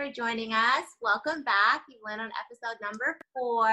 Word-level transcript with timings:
for 0.00 0.10
joining 0.10 0.54
us. 0.54 0.84
Welcome 1.02 1.42
back. 1.44 1.82
You 1.90 1.98
went 2.02 2.22
on 2.22 2.30
episode 2.40 2.80
number 2.80 3.18
four. 3.34 3.68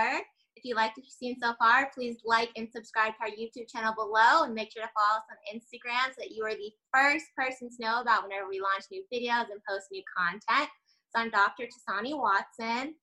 If 0.57 0.65
you 0.65 0.75
liked 0.75 0.97
what 0.97 1.05
you've 1.05 1.13
seen 1.13 1.37
so 1.41 1.53
far, 1.57 1.89
please 1.95 2.17
like 2.25 2.49
and 2.57 2.67
subscribe 2.69 3.13
to 3.13 3.21
our 3.21 3.29
YouTube 3.29 3.71
channel 3.71 3.93
below 3.95 4.43
and 4.43 4.53
make 4.53 4.73
sure 4.73 4.83
to 4.83 4.89
follow 4.89 5.19
us 5.19 5.23
on 5.31 5.55
Instagram 5.55 6.07
so 6.07 6.15
that 6.17 6.31
you 6.31 6.43
are 6.43 6.53
the 6.53 6.71
first 6.93 7.27
person 7.37 7.69
to 7.69 7.75
know 7.79 8.01
about 8.01 8.23
whenever 8.23 8.49
we 8.49 8.59
launch 8.59 8.83
new 8.91 9.03
videos 9.13 9.45
and 9.51 9.61
post 9.69 9.85
new 9.89 10.03
content. 10.17 10.69
So 11.15 11.21
I'm 11.21 11.29
Dr. 11.29 11.63
Tasani 11.63 12.17
Watson. 12.17 12.95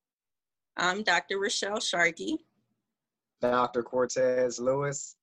I'm 0.76 1.02
Dr. 1.02 1.38
Rochelle 1.38 1.80
Sharkey. 1.80 2.44
Dr. 3.40 3.82
Cortez 3.82 4.58
Lewis. 4.58 5.16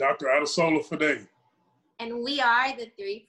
Dr. 0.00 0.26
Adesola 0.26 0.84
Fade 0.84 1.28
and 1.98 2.22
we 2.22 2.40
are 2.40 2.76
the 2.76 2.90
3%. 3.00 3.22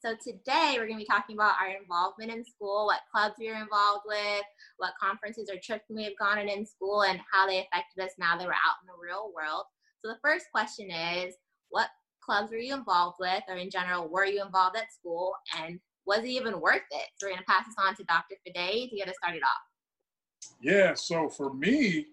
So 0.00 0.14
today 0.22 0.74
we're 0.74 0.86
going 0.86 0.98
to 0.98 1.04
be 1.04 1.04
talking 1.04 1.36
about 1.36 1.54
our 1.60 1.68
involvement 1.68 2.30
in 2.30 2.44
school, 2.44 2.86
what 2.86 3.00
clubs 3.12 3.34
we 3.38 3.48
are 3.48 3.60
involved 3.60 4.04
with, 4.06 4.44
what 4.78 4.92
conferences 5.00 5.50
or 5.52 5.58
trips 5.62 5.86
we 5.90 6.04
have 6.04 6.18
gone 6.18 6.38
on 6.38 6.48
in 6.48 6.64
school, 6.64 7.02
and 7.02 7.20
how 7.30 7.46
they 7.46 7.58
affected 7.58 8.04
us 8.04 8.12
now 8.18 8.36
that 8.36 8.46
we're 8.46 8.52
out 8.52 8.78
in 8.82 8.86
the 8.86 9.02
real 9.02 9.32
world. 9.34 9.64
So 10.04 10.10
the 10.10 10.18
first 10.22 10.46
question 10.52 10.90
is, 10.90 11.34
what 11.70 11.88
clubs 12.22 12.50
were 12.50 12.58
you 12.58 12.74
involved 12.74 13.16
with, 13.18 13.42
or 13.48 13.56
in 13.56 13.70
general, 13.70 14.08
were 14.08 14.24
you 14.24 14.42
involved 14.42 14.76
at 14.76 14.92
school, 14.92 15.32
and 15.60 15.80
was 16.06 16.20
it 16.20 16.28
even 16.28 16.60
worth 16.60 16.82
it? 16.92 17.08
So 17.16 17.26
we're 17.26 17.30
going 17.30 17.40
to 17.40 17.44
pass 17.44 17.66
this 17.66 17.74
on 17.78 17.96
to 17.96 18.04
Dr. 18.04 18.36
Fade 18.44 18.90
to 18.90 18.96
get 18.96 19.08
us 19.08 19.16
started 19.20 19.42
off. 19.42 20.50
Yeah, 20.60 20.94
so 20.94 21.28
for 21.28 21.52
me, 21.52 22.06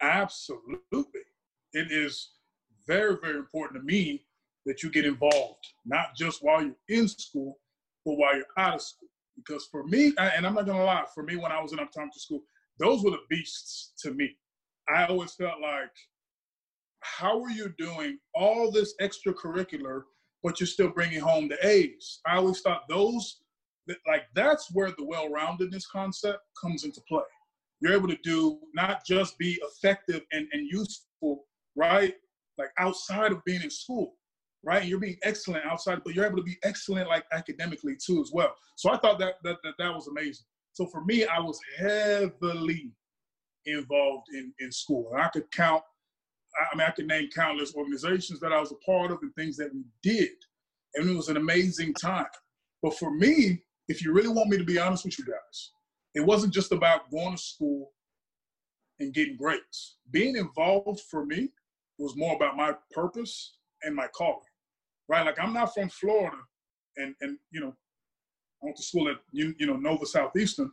absolutely. 0.00 1.20
It 1.72 1.92
is 1.92 2.30
very, 2.86 3.16
very 3.22 3.36
important 3.36 3.80
to 3.80 3.86
me 3.86 4.24
that 4.68 4.82
you 4.82 4.90
get 4.90 5.06
involved, 5.06 5.66
not 5.86 6.14
just 6.14 6.44
while 6.44 6.62
you're 6.62 6.76
in 6.90 7.08
school, 7.08 7.58
but 8.04 8.18
while 8.18 8.36
you're 8.36 8.44
out 8.58 8.74
of 8.74 8.82
school. 8.82 9.08
Because 9.34 9.66
for 9.72 9.82
me, 9.84 10.12
and 10.18 10.46
I'm 10.46 10.54
not 10.54 10.66
gonna 10.66 10.84
lie, 10.84 11.04
for 11.14 11.22
me 11.22 11.36
when 11.36 11.50
I 11.50 11.60
was 11.60 11.72
in 11.72 11.78
optometry 11.78 12.18
school, 12.18 12.42
those 12.78 13.02
were 13.02 13.10
the 13.10 13.22
beasts 13.30 13.94
to 14.02 14.12
me. 14.12 14.36
I 14.94 15.06
always 15.06 15.32
felt 15.32 15.60
like, 15.62 15.90
how 17.00 17.42
are 17.42 17.50
you 17.50 17.72
doing 17.78 18.18
all 18.34 18.70
this 18.70 18.94
extracurricular, 19.00 20.02
but 20.42 20.60
you're 20.60 20.66
still 20.66 20.90
bringing 20.90 21.20
home 21.20 21.48
the 21.48 21.66
A's? 21.66 22.20
I 22.26 22.36
always 22.36 22.60
thought 22.60 22.82
those, 22.90 23.40
like 24.06 24.24
that's 24.34 24.68
where 24.74 24.90
the 24.90 25.04
well-roundedness 25.04 25.84
concept 25.90 26.40
comes 26.60 26.84
into 26.84 27.00
play. 27.08 27.22
You're 27.80 27.94
able 27.94 28.08
to 28.08 28.18
do 28.22 28.58
not 28.74 29.06
just 29.06 29.38
be 29.38 29.58
effective 29.62 30.22
and, 30.32 30.46
and 30.52 30.68
useful, 30.70 31.44
right? 31.74 32.14
Like 32.58 32.70
outside 32.78 33.32
of 33.32 33.42
being 33.44 33.62
in 33.62 33.70
school 33.70 34.16
right? 34.64 34.80
And 34.80 34.88
you're 34.88 34.98
being 34.98 35.18
excellent 35.22 35.64
outside, 35.64 36.00
but 36.04 36.14
you're 36.14 36.26
able 36.26 36.36
to 36.36 36.42
be 36.42 36.58
excellent 36.62 37.08
like 37.08 37.24
academically 37.32 37.96
too 37.96 38.20
as 38.20 38.30
well. 38.32 38.54
So 38.76 38.90
I 38.90 38.98
thought 38.98 39.18
that 39.18 39.34
that 39.44 39.56
that, 39.62 39.74
that 39.78 39.94
was 39.94 40.08
amazing. 40.08 40.46
So 40.72 40.86
for 40.86 41.04
me, 41.04 41.26
I 41.26 41.38
was 41.40 41.58
heavily 41.78 42.92
involved 43.66 44.26
in 44.32 44.52
in 44.60 44.72
school, 44.72 45.10
and 45.12 45.22
I 45.22 45.28
could 45.28 45.50
count. 45.52 45.82
I 46.72 46.76
mean, 46.76 46.86
I 46.86 46.90
could 46.90 47.06
name 47.06 47.28
countless 47.34 47.74
organizations 47.74 48.40
that 48.40 48.52
I 48.52 48.60
was 48.60 48.72
a 48.72 48.76
part 48.76 49.10
of 49.10 49.18
and 49.22 49.34
things 49.34 49.56
that 49.58 49.72
we 49.72 49.84
did, 50.02 50.30
and 50.94 51.08
it 51.08 51.14
was 51.14 51.28
an 51.28 51.36
amazing 51.36 51.94
time. 51.94 52.26
But 52.82 52.98
for 52.98 53.12
me, 53.12 53.62
if 53.88 54.04
you 54.04 54.12
really 54.12 54.28
want 54.28 54.48
me 54.48 54.58
to 54.58 54.64
be 54.64 54.78
honest 54.78 55.04
with 55.04 55.18
you 55.18 55.24
guys, 55.24 55.72
it 56.14 56.20
wasn't 56.20 56.54
just 56.54 56.72
about 56.72 57.10
going 57.10 57.36
to 57.36 57.42
school 57.42 57.90
and 58.98 59.14
getting 59.14 59.36
grades. 59.36 59.98
Being 60.10 60.36
involved 60.36 61.00
for 61.10 61.24
me 61.24 61.50
was 61.98 62.16
more 62.16 62.34
about 62.34 62.56
my 62.56 62.72
purpose 62.92 63.57
and 63.82 63.94
my 63.94 64.06
calling 64.08 64.40
right? 65.08 65.24
Like 65.24 65.40
I'm 65.40 65.52
not 65.52 65.74
from 65.74 65.88
Florida, 65.88 66.36
and 66.96 67.14
and 67.20 67.38
you 67.50 67.60
know, 67.60 67.74
I 68.62 68.66
went 68.66 68.76
to 68.76 68.82
school 68.82 69.08
at 69.08 69.16
you, 69.32 69.54
you 69.58 69.66
know 69.66 69.76
Nova 69.76 70.06
Southeastern, 70.06 70.70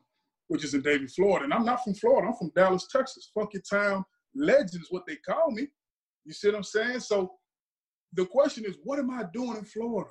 which 0.47 0.63
is 0.63 0.73
in 0.73 0.81
Davie, 0.81 1.07
Florida, 1.07 1.45
and 1.45 1.53
I'm 1.53 1.65
not 1.65 1.83
from 1.83 1.95
Florida. 1.95 2.27
I'm 2.27 2.35
from 2.35 2.51
Dallas, 2.55 2.87
Texas. 2.91 3.31
Fuck 3.33 3.53
your 3.53 3.63
town 3.69 4.03
legend 4.35 4.83
is 4.83 4.91
what 4.91 5.05
they 5.07 5.15
call 5.15 5.51
me. 5.51 5.67
You 6.25 6.33
see 6.33 6.49
what 6.49 6.57
I'm 6.57 6.63
saying? 6.63 6.99
So 6.99 7.31
the 8.13 8.25
question 8.25 8.65
is, 8.65 8.75
what 8.83 8.99
am 8.99 9.09
I 9.09 9.23
doing 9.33 9.57
in 9.57 9.65
Florida? 9.65 10.09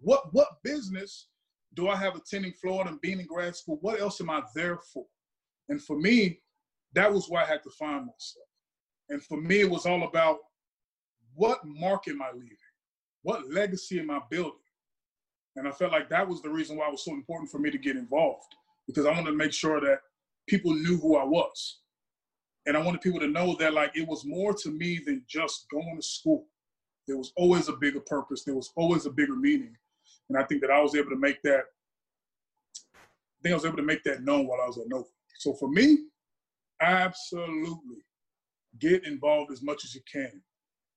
What 0.00 0.32
what 0.32 0.48
business 0.62 1.28
do 1.74 1.88
I 1.88 1.96
have 1.96 2.16
attending 2.16 2.52
Florida 2.60 2.90
and 2.90 3.00
being 3.00 3.20
in 3.20 3.26
grad 3.26 3.56
school? 3.56 3.78
What 3.80 4.00
else 4.00 4.20
am 4.20 4.30
I 4.30 4.42
there 4.54 4.78
for? 4.92 5.04
And 5.68 5.82
for 5.82 5.98
me, 5.98 6.40
that 6.94 7.12
was 7.12 7.28
where 7.28 7.42
I 7.42 7.46
had 7.46 7.62
to 7.64 7.70
find 7.70 8.06
myself. 8.06 8.46
And 9.10 9.22
for 9.22 9.38
me, 9.38 9.60
it 9.60 9.70
was 9.70 9.86
all 9.86 10.04
about 10.04 10.38
what 11.38 11.64
mark 11.64 12.08
am 12.08 12.20
I 12.20 12.30
leaving? 12.32 12.56
what 13.22 13.50
legacy 13.50 14.00
am 14.00 14.10
I 14.10 14.20
building? 14.30 14.52
And 15.56 15.66
I 15.66 15.70
felt 15.70 15.92
like 15.92 16.08
that 16.08 16.26
was 16.26 16.40
the 16.40 16.50
reason 16.50 16.76
why 16.76 16.86
it 16.86 16.92
was 16.92 17.04
so 17.04 17.12
important 17.12 17.50
for 17.50 17.58
me 17.58 17.70
to 17.70 17.78
get 17.78 17.96
involved 17.96 18.54
because 18.86 19.06
I 19.06 19.10
wanted 19.10 19.30
to 19.30 19.36
make 19.36 19.52
sure 19.52 19.80
that 19.80 19.98
people 20.48 20.72
knew 20.72 20.98
who 20.98 21.16
I 21.16 21.24
was. 21.24 21.80
And 22.66 22.76
I 22.76 22.80
wanted 22.80 23.00
people 23.00 23.20
to 23.20 23.28
know 23.28 23.56
that 23.56 23.74
like 23.74 23.96
it 23.96 24.06
was 24.06 24.24
more 24.24 24.54
to 24.54 24.70
me 24.70 25.00
than 25.04 25.24
just 25.28 25.66
going 25.70 25.96
to 25.96 26.02
school. 26.02 26.46
There 27.06 27.16
was 27.16 27.32
always 27.36 27.68
a 27.68 27.74
bigger 27.74 28.00
purpose. 28.00 28.44
There 28.44 28.54
was 28.54 28.72
always 28.76 29.06
a 29.06 29.10
bigger 29.10 29.36
meaning. 29.36 29.76
And 30.28 30.38
I 30.38 30.44
think 30.44 30.60
that 30.60 30.70
I 30.70 30.80
was 30.80 30.94
able 30.94 31.10
to 31.10 31.16
make 31.16 31.42
that, 31.42 31.64
I 32.96 33.42
think 33.42 33.52
I 33.52 33.56
was 33.56 33.64
able 33.64 33.78
to 33.78 33.82
make 33.82 34.04
that 34.04 34.22
known 34.22 34.46
while 34.46 34.60
I 34.62 34.66
was 34.66 34.78
at 34.78 34.88
Nova. 34.88 35.04
So 35.38 35.54
for 35.54 35.68
me, 35.68 35.98
absolutely 36.80 38.04
get 38.78 39.04
involved 39.04 39.50
as 39.50 39.62
much 39.62 39.84
as 39.84 39.94
you 39.94 40.02
can 40.10 40.40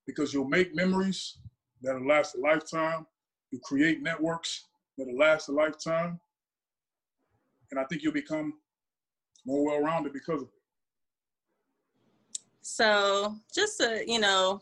because 0.06 0.34
you'll 0.34 0.48
make 0.48 0.76
memories 0.76 1.38
that'll 1.82 2.08
last 2.08 2.36
a 2.36 2.40
lifetime. 2.40 3.06
You 3.52 3.60
create 3.64 4.02
networks 4.02 4.66
that'll 4.98 5.18
last 5.18 5.50
a 5.50 5.52
lifetime. 5.52 6.20
And 7.72 7.80
I 7.80 7.86
think 7.86 8.04
you'll 8.04 8.14
become 8.14 8.54
more 9.46 9.66
well-rounded 9.66 10.14
because 10.14 10.42
of 10.42 10.48
it. 10.48 10.54
So 12.62 13.36
just 13.54 13.82
a, 13.82 14.04
you 14.06 14.20
know, 14.20 14.62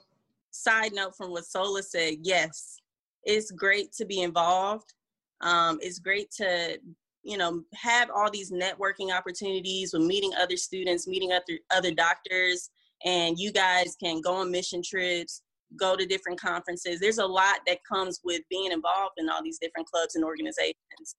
side 0.52 0.94
note 0.94 1.16
from 1.16 1.32
what 1.32 1.46
Sola 1.46 1.84
said, 1.84 2.16
yes, 2.24 2.82
it's 3.24 3.52
great 3.52 3.92
to 3.94 4.06
be 4.06 4.22
involved. 4.22 4.94
Um, 5.42 5.80
it's 5.82 6.00
great 6.00 6.32
to, 6.32 6.80
you 7.24 7.38
know, 7.38 7.64
have 7.76 8.10
all 8.10 8.32
these 8.32 8.52
networking 8.52 9.16
opportunities 9.16 9.94
with 9.94 10.04
meeting 10.04 10.32
other 10.40 10.58
students, 10.58 11.08
meeting 11.08 11.32
other 11.32 11.60
other 11.72 11.94
doctors, 11.94 12.70
and 13.06 13.40
you 13.40 13.52
guys 13.52 13.96
can 14.02 14.22
go 14.22 14.36
on 14.36 14.52
mission 14.52 14.82
trips, 14.84 15.42
go 15.80 15.96
to 15.96 16.06
different 16.06 16.40
conferences. 16.40 17.00
There's 17.00 17.18
a 17.20 17.26
lot 17.26 17.60
that 17.68 17.80
comes 17.90 18.20
with 18.24 18.42
being 18.50 18.72
involved 18.72 19.16
in 19.18 19.30
all 19.30 19.44
these 19.44 19.60
different 19.60 19.88
clubs 19.88 20.16
and 20.16 20.26
organizations. 20.26 21.16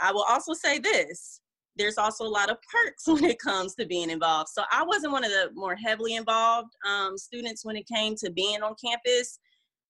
I 0.00 0.12
will 0.12 0.24
also 0.28 0.52
say 0.54 0.78
this 0.78 1.40
there's 1.76 1.96
also 1.96 2.24
a 2.24 2.28
lot 2.28 2.50
of 2.50 2.58
perks 2.70 3.06
when 3.06 3.24
it 3.24 3.38
comes 3.38 3.74
to 3.76 3.86
being 3.86 4.10
involved. 4.10 4.50
So 4.50 4.62
I 4.70 4.84
wasn't 4.84 5.12
one 5.12 5.24
of 5.24 5.30
the 5.30 5.50
more 5.54 5.74
heavily 5.74 6.16
involved 6.16 6.70
um, 6.86 7.16
students 7.16 7.64
when 7.64 7.76
it 7.76 7.86
came 7.86 8.14
to 8.16 8.30
being 8.30 8.62
on 8.62 8.74
campus, 8.82 9.38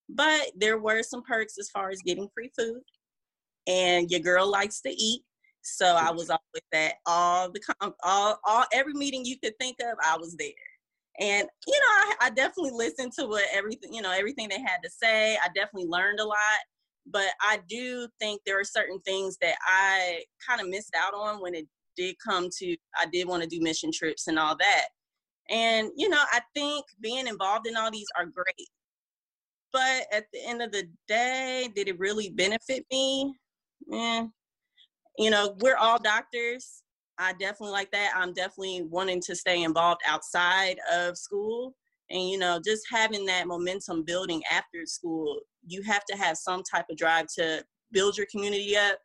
but 0.08 0.52
there 0.56 0.78
were 0.78 1.02
some 1.02 1.22
perks 1.22 1.58
as 1.58 1.70
far 1.70 1.90
as 1.90 2.00
getting 2.04 2.28
free 2.34 2.50
food. 2.56 2.80
And 3.66 4.10
your 4.10 4.20
girl 4.20 4.48
likes 4.48 4.80
to 4.82 4.90
eat. 4.90 5.22
So 5.62 5.86
I 5.86 6.10
was 6.10 6.28
always 6.28 6.62
at 6.74 6.94
all 7.06 7.48
the 7.50 7.60
all 8.02 8.40
all 8.44 8.64
every 8.72 8.94
meeting 8.94 9.24
you 9.24 9.36
could 9.38 9.56
think 9.60 9.76
of, 9.80 9.96
I 10.04 10.16
was 10.16 10.34
there 10.36 10.50
and 11.20 11.46
you 11.66 11.78
know 11.78 11.86
I, 11.88 12.14
I, 12.22 12.30
definitely 12.30 12.72
listened 12.72 13.12
to 13.18 13.26
what 13.26 13.44
everything 13.52 13.92
you 13.92 14.02
know 14.02 14.12
everything 14.12 14.48
they 14.48 14.60
had 14.60 14.78
to 14.82 14.90
say. 14.90 15.36
I 15.36 15.48
definitely 15.48 15.88
learned 15.88 16.20
a 16.20 16.24
lot. 16.24 16.36
But 17.06 17.28
i 17.40 17.58
do 17.68 18.08
think 18.20 18.42
there 18.46 18.60
are 18.60 18.64
certain 18.64 19.00
things 19.00 19.36
that 19.40 19.56
i 19.66 20.22
kind 20.46 20.60
of 20.60 20.68
missed 20.68 20.94
out 20.96 21.14
on 21.14 21.42
when 21.42 21.54
it 21.54 21.66
did 21.96 22.14
come 22.24 22.48
to 22.58 22.76
i 22.96 23.06
did 23.12 23.26
want 23.26 23.42
to 23.42 23.48
do 23.48 23.60
mission 23.60 23.90
trips 23.92 24.28
and 24.28 24.38
all 24.38 24.56
that. 24.56 24.86
And 25.50 25.90
you 25.96 26.08
know 26.08 26.22
i 26.32 26.40
think 26.54 26.84
being 27.00 27.26
involved 27.26 27.66
in 27.66 27.76
all 27.76 27.90
these 27.90 28.08
are 28.18 28.26
great. 28.26 28.68
But 29.72 30.06
at 30.12 30.26
the 30.32 30.46
end 30.46 30.62
of 30.62 30.70
the 30.72 30.88
day 31.08 31.68
did 31.74 31.88
it 31.88 31.98
really 31.98 32.30
benefit 32.30 32.86
me? 32.90 33.34
Yeah 33.86 34.26
you 35.18 35.30
know 35.30 35.54
we're 35.60 35.76
all 35.76 35.98
doctors 35.98 36.82
I 37.22 37.32
definitely 37.34 37.70
like 37.72 37.90
that. 37.92 38.12
I'm 38.16 38.32
definitely 38.32 38.82
wanting 38.82 39.20
to 39.22 39.36
stay 39.36 39.62
involved 39.62 40.00
outside 40.06 40.78
of 40.92 41.16
school. 41.16 41.74
And, 42.10 42.28
you 42.28 42.36
know, 42.36 42.60
just 42.62 42.82
having 42.90 43.24
that 43.26 43.46
momentum 43.46 44.02
building 44.02 44.42
after 44.50 44.84
school, 44.84 45.40
you 45.66 45.82
have 45.82 46.04
to 46.06 46.16
have 46.16 46.36
some 46.36 46.62
type 46.62 46.86
of 46.90 46.96
drive 46.96 47.26
to 47.38 47.64
build 47.92 48.18
your 48.18 48.26
community 48.30 48.76
up 48.76 48.98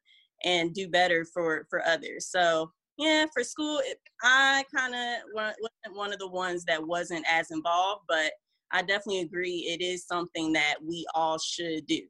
and 0.43 0.73
do 0.73 0.89
better 0.89 1.25
for, 1.25 1.67
for 1.69 1.85
others. 1.85 2.27
So, 2.29 2.71
yeah, 2.97 3.27
for 3.33 3.43
school, 3.43 3.79
it, 3.85 3.99
I 4.23 4.65
kind 4.75 4.95
of 4.95 5.29
wasn't 5.33 5.95
one 5.95 6.11
of 6.11 6.19
the 6.19 6.27
ones 6.27 6.65
that 6.65 6.85
wasn't 6.85 7.25
as 7.31 7.51
involved, 7.51 8.05
but 8.09 8.31
I 8.71 8.81
definitely 8.81 9.21
agree 9.21 9.67
it 9.69 9.81
is 9.81 10.05
something 10.05 10.51
that 10.53 10.75
we 10.83 11.05
all 11.13 11.37
should 11.37 11.85
do. 11.85 12.01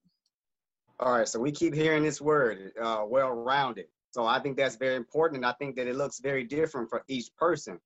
All 0.99 1.11
right, 1.11 1.27
so 1.27 1.39
we 1.39 1.51
keep 1.51 1.75
hearing 1.75 2.03
this 2.03 2.21
word, 2.21 2.71
uh, 2.81 3.03
well-rounded. 3.05 3.85
So 4.11 4.25
I 4.25 4.39
think 4.39 4.57
that's 4.57 4.75
very 4.75 4.95
important. 4.95 5.37
And 5.37 5.45
I 5.45 5.53
think 5.53 5.75
that 5.75 5.87
it 5.87 5.95
looks 5.95 6.19
very 6.19 6.43
different 6.43 6.89
for 6.89 7.03
each 7.07 7.29
person. 7.37 7.79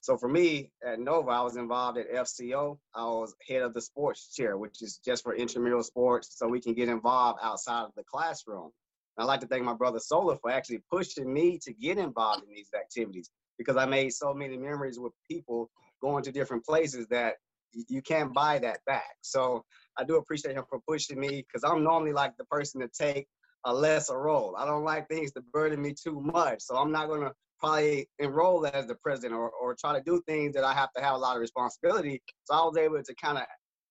So 0.00 0.16
for 0.16 0.28
me 0.28 0.70
at 0.86 1.00
Nova, 1.00 1.30
I 1.30 1.42
was 1.42 1.56
involved 1.56 1.98
at 1.98 2.10
FCO. 2.10 2.78
I 2.94 3.04
was 3.04 3.34
head 3.46 3.62
of 3.62 3.74
the 3.74 3.80
sports 3.80 4.34
chair, 4.34 4.56
which 4.56 4.80
is 4.80 5.00
just 5.04 5.22
for 5.22 5.34
intramural 5.34 5.82
sports, 5.82 6.38
so 6.38 6.46
we 6.46 6.60
can 6.60 6.74
get 6.74 6.88
involved 6.88 7.40
outside 7.42 7.82
of 7.82 7.90
the 7.96 8.04
classroom. 8.04 8.70
And 9.16 9.24
I'd 9.24 9.24
like 9.24 9.40
to 9.40 9.46
thank 9.46 9.64
my 9.64 9.74
brother 9.74 9.98
Sola 9.98 10.36
for 10.38 10.50
actually 10.50 10.82
pushing 10.90 11.32
me 11.32 11.58
to 11.64 11.72
get 11.72 11.98
involved 11.98 12.44
in 12.48 12.54
these 12.54 12.70
activities 12.78 13.30
because 13.58 13.76
I 13.76 13.86
made 13.86 14.10
so 14.10 14.32
many 14.32 14.56
memories 14.56 14.98
with 14.98 15.12
people 15.28 15.68
going 16.00 16.22
to 16.24 16.32
different 16.32 16.64
places 16.64 17.06
that 17.08 17.34
you 17.72 18.00
can't 18.00 18.32
buy 18.32 18.58
that 18.60 18.78
back. 18.86 19.16
So 19.20 19.64
I 19.98 20.04
do 20.04 20.16
appreciate 20.16 20.56
him 20.56 20.64
for 20.68 20.80
pushing 20.86 21.18
me 21.18 21.44
because 21.46 21.64
I'm 21.64 21.82
normally 21.82 22.12
like 22.12 22.36
the 22.38 22.44
person 22.44 22.80
to 22.80 22.88
take 22.88 23.26
a 23.68 23.72
lesser 23.72 24.18
role. 24.18 24.56
I 24.56 24.64
don't 24.64 24.82
like 24.82 25.08
things 25.08 25.30
to 25.32 25.42
burden 25.52 25.82
me 25.82 25.94
too 25.94 26.20
much. 26.20 26.60
So 26.60 26.76
I'm 26.76 26.90
not 26.90 27.08
going 27.08 27.20
to 27.20 27.32
probably 27.60 28.08
enroll 28.18 28.66
as 28.66 28.86
the 28.86 28.94
president 28.94 29.34
or, 29.34 29.50
or 29.50 29.76
try 29.78 29.92
to 29.92 30.02
do 30.02 30.22
things 30.26 30.54
that 30.54 30.64
I 30.64 30.72
have 30.72 30.90
to 30.96 31.02
have 31.02 31.14
a 31.14 31.18
lot 31.18 31.36
of 31.36 31.42
responsibility. 31.42 32.22
So 32.44 32.54
I 32.54 32.64
was 32.64 32.78
able 32.78 33.02
to 33.02 33.14
kind 33.22 33.36
of 33.36 33.44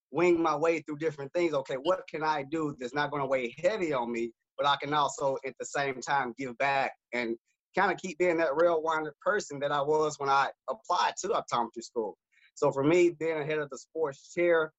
wing 0.10 0.42
my 0.42 0.56
way 0.56 0.80
through 0.82 0.98
different 0.98 1.32
things. 1.34 1.54
Okay, 1.54 1.76
what 1.76 2.02
can 2.10 2.24
I 2.24 2.44
do 2.50 2.76
that's 2.80 2.96
not 2.96 3.12
going 3.12 3.22
to 3.22 3.28
weigh 3.28 3.54
heavy 3.62 3.94
on 3.94 4.12
me, 4.12 4.32
but 4.58 4.66
I 4.66 4.78
can 4.78 4.94
also 4.96 5.38
at 5.46 5.54
the 5.60 5.66
same 5.66 6.02
time 6.02 6.34
give 6.40 6.58
back 6.58 6.94
and 7.14 7.36
kind 7.78 7.92
of 7.92 8.00
keep 8.00 8.18
being 8.18 8.38
that 8.38 8.56
real 8.56 8.82
rounded 8.82 9.14
person 9.24 9.60
that 9.60 9.72
I 9.72 9.82
was 9.82 10.16
when 10.18 10.30
I 10.30 10.50
applied 10.68 11.14
to 11.22 11.28
optometry 11.28 11.84
school. 11.84 12.18
So 12.56 12.72
for 12.72 12.84
me, 12.84 13.12
being 13.12 13.38
ahead 13.38 13.60
of 13.60 13.70
the 13.70 13.78
sports 13.78 14.34
chair, 14.34 14.72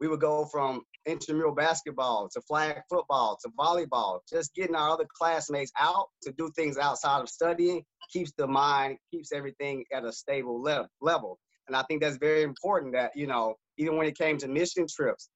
we 0.00 0.08
would 0.08 0.20
go 0.20 0.46
from 0.46 0.82
intramural 1.06 1.54
basketball 1.54 2.28
to 2.32 2.40
flag 2.42 2.80
football 2.90 3.38
to 3.42 3.50
volleyball, 3.58 4.20
just 4.28 4.54
getting 4.54 4.74
our 4.74 4.90
other 4.90 5.06
classmates 5.16 5.72
out 5.78 6.06
to 6.22 6.32
do 6.32 6.50
things 6.56 6.76
outside 6.76 7.20
of 7.20 7.28
studying 7.28 7.82
keeps 8.12 8.32
the 8.36 8.46
mind, 8.46 8.98
keeps 9.10 9.32
everything 9.32 9.84
at 9.92 10.04
a 10.04 10.12
stable 10.12 10.62
level. 11.00 11.38
And 11.66 11.76
I 11.76 11.82
think 11.82 12.02
that's 12.02 12.16
very 12.18 12.42
important 12.42 12.92
that, 12.94 13.12
you 13.14 13.26
know, 13.26 13.54
even 13.78 13.96
when 13.96 14.06
it 14.06 14.16
came 14.16 14.38
to 14.38 14.48
mission 14.48 14.86
trips, 14.88 15.28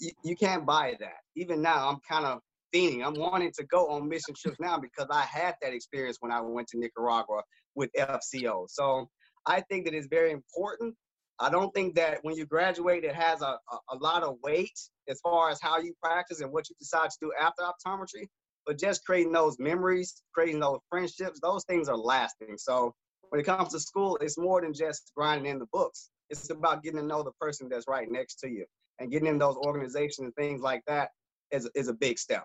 you, 0.00 0.10
you 0.24 0.36
can't 0.36 0.64
buy 0.64 0.94
that. 1.00 1.18
Even 1.36 1.62
now, 1.62 1.88
I'm 1.88 1.98
kind 2.08 2.24
of 2.26 2.40
fiending. 2.74 3.04
I'm 3.04 3.14
wanting 3.14 3.52
to 3.58 3.64
go 3.64 3.88
on 3.88 4.08
mission 4.08 4.34
trips 4.34 4.58
now 4.60 4.78
because 4.78 5.08
I 5.10 5.22
had 5.22 5.54
that 5.62 5.74
experience 5.74 6.18
when 6.20 6.32
I 6.32 6.40
went 6.40 6.68
to 6.68 6.78
Nicaragua 6.78 7.42
with 7.74 7.90
FCO. 7.98 8.66
So 8.68 9.08
I 9.46 9.60
think 9.62 9.84
that 9.84 9.94
it's 9.94 10.08
very 10.08 10.30
important 10.32 10.94
I 11.40 11.50
don't 11.50 11.74
think 11.74 11.94
that 11.96 12.18
when 12.22 12.36
you 12.36 12.46
graduate, 12.46 13.04
it 13.04 13.14
has 13.14 13.42
a, 13.42 13.58
a, 13.70 13.76
a, 13.90 13.96
lot 13.96 14.22
of 14.22 14.36
weight 14.42 14.78
as 15.08 15.20
far 15.20 15.50
as 15.50 15.60
how 15.60 15.78
you 15.78 15.92
practice 16.02 16.40
and 16.40 16.52
what 16.52 16.68
you 16.68 16.76
decide 16.78 17.10
to 17.10 17.16
do 17.20 17.32
after 17.40 17.62
optometry. 17.62 18.28
But 18.66 18.78
just 18.78 19.04
creating 19.04 19.32
those 19.32 19.58
memories, 19.58 20.22
creating 20.32 20.60
those 20.60 20.78
friendships, 20.88 21.40
those 21.40 21.64
things 21.64 21.88
are 21.88 21.96
lasting. 21.96 22.56
So 22.56 22.94
when 23.30 23.40
it 23.40 23.44
comes 23.44 23.72
to 23.72 23.80
school, 23.80 24.16
it's 24.20 24.38
more 24.38 24.60
than 24.60 24.72
just 24.72 25.10
grinding 25.16 25.50
in 25.50 25.58
the 25.58 25.66
books. 25.72 26.10
It's 26.30 26.50
about 26.50 26.82
getting 26.82 27.00
to 27.00 27.06
know 27.06 27.22
the 27.22 27.32
person 27.40 27.68
that's 27.68 27.88
right 27.88 28.10
next 28.10 28.36
to 28.36 28.48
you 28.48 28.64
and 28.98 29.10
getting 29.10 29.28
in 29.28 29.38
those 29.38 29.56
organizations 29.56 30.26
and 30.26 30.34
things 30.36 30.62
like 30.62 30.82
that 30.86 31.10
is, 31.50 31.68
is 31.74 31.88
a 31.88 31.94
big 31.94 32.18
step. 32.18 32.44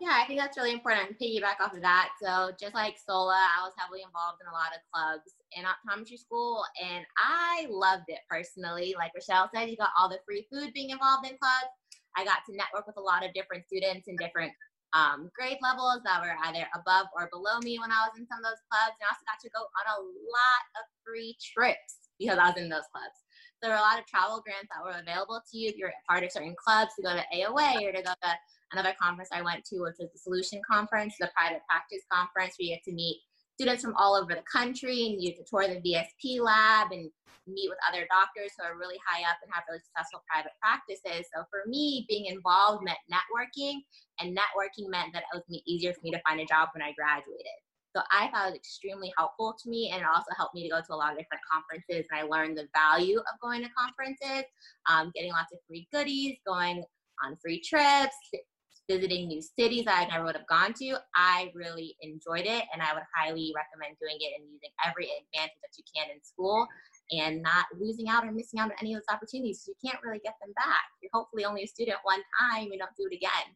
Yeah, 0.00 0.16
I 0.16 0.24
think 0.24 0.40
that's 0.40 0.56
really 0.56 0.72
important. 0.72 1.20
Piggyback 1.20 1.60
off 1.60 1.76
of 1.76 1.82
that. 1.84 2.08
So 2.24 2.56
just 2.58 2.72
like 2.74 2.96
Sola, 2.96 3.36
I 3.36 3.60
was 3.68 3.76
heavily 3.76 4.00
involved 4.00 4.40
in 4.40 4.48
a 4.48 4.56
lot 4.56 4.72
of 4.72 4.80
clubs 4.88 5.36
in 5.52 5.68
optometry 5.68 6.16
school, 6.16 6.64
and 6.80 7.04
I 7.20 7.68
loved 7.68 8.08
it 8.08 8.24
personally. 8.24 8.94
Like 8.96 9.12
Rochelle 9.12 9.52
said, 9.52 9.68
you 9.68 9.76
got 9.76 9.92
all 10.00 10.08
the 10.08 10.24
free 10.24 10.48
food 10.48 10.72
being 10.72 10.88
involved 10.88 11.28
in 11.28 11.36
clubs. 11.36 11.68
I 12.16 12.24
got 12.24 12.40
to 12.48 12.56
network 12.56 12.88
with 12.88 12.96
a 12.96 13.04
lot 13.04 13.28
of 13.28 13.36
different 13.36 13.68
students 13.68 14.08
in 14.08 14.16
different 14.16 14.56
um, 14.96 15.28
grade 15.36 15.60
levels 15.60 16.00
that 16.08 16.24
were 16.24 16.34
either 16.48 16.64
above 16.74 17.06
or 17.14 17.28
below 17.30 17.60
me 17.60 17.76
when 17.78 17.92
I 17.92 18.08
was 18.08 18.16
in 18.16 18.24
some 18.24 18.40
of 18.40 18.48
those 18.48 18.64
clubs. 18.72 18.96
And 18.96 19.04
I 19.04 19.12
also 19.12 19.28
got 19.28 19.38
to 19.44 19.52
go 19.52 19.62
on 19.68 19.86
a 19.86 20.00
lot 20.00 20.62
of 20.80 20.88
free 21.04 21.36
trips 21.44 22.08
because 22.16 22.40
I 22.40 22.48
was 22.48 22.58
in 22.58 22.72
those 22.72 22.88
clubs. 22.88 23.20
There 23.62 23.70
were 23.70 23.76
a 23.76 23.80
lot 23.80 23.98
of 23.98 24.06
travel 24.06 24.40
grants 24.40 24.68
that 24.72 24.82
were 24.82 24.98
available 24.98 25.40
to 25.40 25.58
you 25.58 25.68
if 25.68 25.76
you're 25.76 25.92
part 26.08 26.24
of 26.24 26.32
certain 26.32 26.56
clubs 26.56 26.92
to 26.96 27.02
go 27.02 27.12
to 27.12 27.24
AOA 27.34 27.84
or 27.86 27.92
to 27.92 28.02
go 28.02 28.12
to 28.22 28.32
another 28.72 28.94
conference 29.00 29.28
I 29.32 29.42
went 29.42 29.64
to, 29.66 29.80
which 29.80 29.96
was 29.98 30.08
the 30.12 30.18
Solution 30.18 30.62
Conference, 30.70 31.14
the 31.20 31.30
private 31.36 31.60
practice 31.68 32.02
conference, 32.10 32.56
where 32.56 32.68
you 32.68 32.74
get 32.76 32.84
to 32.84 32.92
meet 32.92 33.20
students 33.60 33.84
from 33.84 33.94
all 33.96 34.16
over 34.16 34.34
the 34.34 34.44
country 34.50 35.04
and 35.04 35.20
you 35.20 35.30
get 35.30 35.36
to 35.36 35.44
tour 35.44 35.68
the 35.68 35.84
VSP 35.84 36.40
lab 36.40 36.92
and 36.92 37.10
meet 37.46 37.68
with 37.68 37.78
other 37.84 38.08
doctors 38.08 38.52
who 38.56 38.64
are 38.64 38.78
really 38.78 38.96
high 39.04 39.28
up 39.28 39.36
and 39.44 39.52
have 39.52 39.64
really 39.68 39.84
successful 39.84 40.24
private 40.24 40.56
practices. 40.56 41.28
So 41.28 41.44
for 41.50 41.68
me, 41.68 42.06
being 42.08 42.26
involved 42.32 42.84
meant 42.84 42.98
networking, 43.12 43.84
and 44.18 44.32
networking 44.32 44.88
meant 44.88 45.12
that 45.12 45.28
it 45.28 45.36
was 45.36 45.44
easier 45.66 45.92
for 45.92 46.00
me 46.02 46.10
to 46.12 46.22
find 46.24 46.40
a 46.40 46.46
job 46.46 46.72
when 46.72 46.80
I 46.80 46.96
graduated. 46.96 47.60
So 47.94 48.02
I 48.10 48.28
thought 48.28 48.48
it 48.48 48.50
was 48.50 48.56
extremely 48.56 49.12
helpful 49.16 49.56
to 49.62 49.68
me, 49.68 49.90
and 49.92 50.00
it 50.00 50.06
also 50.06 50.30
helped 50.36 50.54
me 50.54 50.62
to 50.64 50.70
go 50.70 50.80
to 50.80 50.94
a 50.94 50.96
lot 50.96 51.12
of 51.12 51.18
different 51.18 51.42
conferences. 51.50 52.06
And 52.10 52.20
I 52.20 52.22
learned 52.22 52.56
the 52.56 52.68
value 52.74 53.18
of 53.18 53.40
going 53.42 53.62
to 53.62 53.68
conferences, 53.76 54.44
um, 54.88 55.10
getting 55.14 55.32
lots 55.32 55.52
of 55.52 55.58
free 55.66 55.88
goodies, 55.92 56.36
going 56.46 56.84
on 57.24 57.36
free 57.42 57.60
trips, 57.60 58.16
visiting 58.90 59.28
new 59.28 59.40
cities 59.40 59.84
that 59.84 60.02
I 60.02 60.10
never 60.10 60.24
would 60.24 60.34
have 60.34 60.48
gone 60.48 60.74
to, 60.74 60.98
I 61.14 61.52
really 61.54 61.94
enjoyed 62.02 62.46
it 62.46 62.64
and 62.72 62.82
I 62.82 62.92
would 62.92 63.06
highly 63.14 63.54
recommend 63.54 63.96
doing 64.00 64.18
it 64.18 64.34
and 64.34 64.50
using 64.50 64.74
every 64.84 65.06
advantage 65.06 65.54
that 65.62 65.78
you 65.78 65.84
can 65.94 66.10
in 66.10 66.18
school 66.22 66.66
and 67.12 67.40
not 67.40 67.66
losing 67.78 68.08
out 68.08 68.24
or 68.24 68.32
missing 68.32 68.58
out 68.58 68.72
on 68.72 68.76
any 68.82 68.94
of 68.94 68.98
those 69.00 69.14
opportunities. 69.14 69.62
You 69.68 69.74
can't 69.78 70.02
really 70.02 70.20
get 70.24 70.34
them 70.42 70.52
back. 70.56 70.90
You're 71.00 71.14
hopefully 71.14 71.44
only 71.44 71.62
a 71.62 71.66
student 71.68 71.98
one 72.02 72.22
time, 72.40 72.72
you 72.72 72.78
don't 72.78 72.90
do 72.98 73.06
it 73.10 73.14
again. 73.14 73.54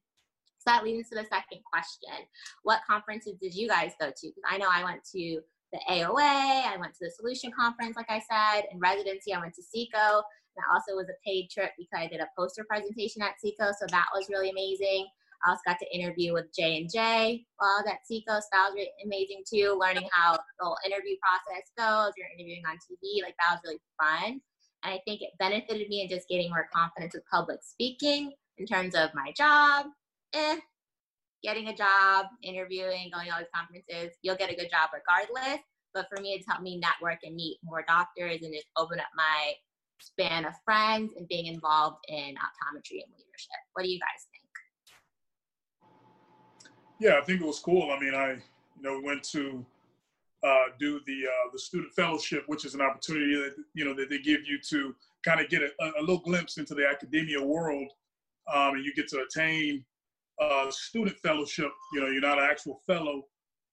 So 0.65 0.73
that 0.73 0.85
leads 0.85 1.11
to 1.11 1.17
the 1.17 1.27
second 1.31 1.63
question. 1.71 2.25
What 2.63 2.81
conferences 2.89 3.37
did 3.41 3.55
you 3.55 3.69
guys 3.69 3.93
go 4.01 4.07
to? 4.09 4.27
Because 4.27 4.43
I 4.51 4.57
know 4.57 4.69
I 4.73 4.83
went 4.83 5.05
to 5.13 5.41
the 5.73 5.81
AOA, 5.91 6.17
I 6.65 6.77
went 6.79 6.95
to 6.95 7.05
the 7.05 7.11
Solution 7.11 7.51
Conference, 7.53 7.97
like 7.97 8.09
I 8.09 8.21
said. 8.21 8.65
In 8.73 8.79
residency, 8.79 9.35
I 9.35 9.41
went 9.41 9.55
to 9.55 9.63
SECO. 9.63 10.23
That 10.57 10.67
also 10.73 10.95
was 10.97 11.09
a 11.11 11.19
paid 11.27 11.49
trip 11.51 11.73
because 11.77 12.01
I 12.01 12.07
did 12.07 12.21
a 12.21 12.29
poster 12.39 12.65
presentation 12.65 13.21
at 13.23 13.41
SECO, 13.41 13.73
so 13.79 13.87
that 13.91 14.07
was 14.15 14.29
really 14.31 14.51
amazing. 14.51 15.07
I 15.45 15.51
also 15.51 15.61
got 15.67 15.79
to 15.81 15.95
interview 15.95 16.33
with 16.33 16.47
J 16.57 16.79
and 16.79 16.91
J 16.91 17.45
while 17.59 17.85
that 17.85 18.07
SECO. 18.07 18.41
So 18.41 18.49
that 18.53 18.71
was 18.71 18.75
really 18.75 18.89
amazing 19.05 19.43
too, 19.53 19.77
learning 19.79 20.09
how 20.13 20.33
the 20.33 20.65
whole 20.65 20.79
interview 20.87 21.17
process 21.21 21.69
goes. 21.77 22.13
You're 22.17 22.33
interviewing 22.39 22.63
on 22.67 22.77
TV, 22.77 23.23
like 23.23 23.35
that 23.39 23.53
was 23.53 23.61
really 23.65 23.81
fun. 24.01 24.41
And 24.85 24.95
I 24.95 25.01
think 25.05 25.21
it 25.21 25.31
benefited 25.39 25.89
me 25.89 26.03
in 26.03 26.09
just 26.09 26.29
getting 26.29 26.51
more 26.51 26.69
confidence 26.73 27.15
with 27.15 27.25
public 27.31 27.59
speaking 27.63 28.33
in 28.59 28.67
terms 28.67 28.95
of 28.95 29.11
my 29.15 29.33
job. 29.37 29.87
Eh, 30.35 30.57
getting 31.45 31.69
a 31.69 31.77
job, 31.77 32.27
interviewing, 32.43 33.11
going 33.13 33.27
to 33.27 33.33
all 33.33 33.39
these 33.39 33.49
conferences, 33.55 34.17
you'll 34.23 34.37
get 34.37 34.51
a 34.51 34.57
good 34.57 34.71
job 34.71 34.91
regardless. 34.93 35.61
But 35.93 36.07
for 36.09 36.21
me, 36.21 36.33
it's 36.33 36.47
helped 36.49 36.63
me 36.63 36.79
network 36.79 37.21
and 37.23 37.37
meet 37.37 37.59
more 37.63 37.85
doctors 37.87 38.43
and 38.43 38.53
just 38.53 38.67
open 38.77 38.99
up 38.99 39.07
my 39.15 39.53
span 40.01 40.45
of 40.45 40.55
friends 40.65 41.13
and 41.17 41.29
being 41.29 41.47
involved 41.47 41.99
in 42.09 42.35
optometry 42.35 42.99
and 43.05 43.13
leadership. 43.17 43.61
What 43.75 43.85
do 43.85 43.91
you 43.91 44.01
guys 44.01 44.27
think? 44.33 44.45
Yeah, 46.99 47.19
I 47.21 47.25
think 47.25 47.41
it 47.41 47.47
was 47.47 47.61
cool. 47.61 47.93
I 47.93 48.01
mean, 48.01 48.15
I 48.15 48.33
you 48.33 48.83
know 48.83 49.01
went 49.05 49.23
to 49.31 49.65
uh, 50.43 50.65
do 50.79 51.01
the 51.07 51.27
uh, 51.27 51.51
the 51.53 51.59
student 51.59 51.93
fellowship, 51.95 52.45
which 52.49 52.65
is 52.65 52.75
an 52.75 52.81
opportunity 52.81 53.37
that 53.37 53.55
you 53.75 53.85
know 53.85 53.95
that 53.95 54.11
they 54.11 54.19
give 54.19 54.47
you 54.47 54.59
to 54.71 54.95
kind 55.25 55.41
of 55.41 55.49
get 55.49 55.63
a, 55.63 55.71
a, 55.99 56.01
little 56.01 56.19
glimpse 56.19 56.59
into 56.59 56.75
the 56.75 56.87
academia 56.87 57.43
world, 57.43 57.91
um, 58.53 58.75
and 58.75 58.85
you 58.85 58.93
get 58.95 59.09
to 59.09 59.23
attain 59.23 59.85
a 60.41 60.67
student 60.71 61.17
fellowship. 61.19 61.71
You 61.93 62.01
know, 62.01 62.07
you're 62.09 62.21
not 62.21 62.39
an 62.39 62.49
actual 62.51 62.81
fellow, 62.87 63.25